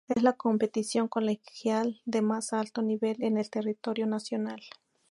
Es 0.07 0.23
la 0.23 0.33
competición 0.33 1.07
colegial 1.07 2.01
de 2.05 2.23
más 2.23 2.53
alto 2.53 2.81
nivel 2.81 3.21
en 3.21 3.37
el 3.37 3.51
territorio 3.51 4.07
nacional. 4.07 4.59